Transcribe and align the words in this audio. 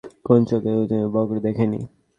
কোন 0.25 0.39
চোখ 0.49 0.61
এ 0.61 0.71
ধরনের 0.71 0.89
সুন্দর 0.91 1.11
বকরী 1.15 1.41
দেখেনি। 1.47 1.79